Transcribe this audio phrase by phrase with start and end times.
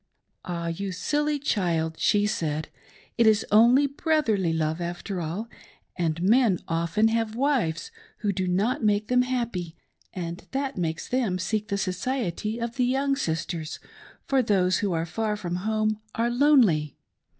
[0.45, 2.69] "Ah, you silly child," she said,"
[3.19, 5.47] it is only brotherly love, after all,
[5.95, 7.91] and men often have wives
[8.21, 9.75] who do not make them happy
[10.11, 13.79] and that makes them seek the society of the young sisters,
[14.25, 16.97] for those who are far from home are lonely.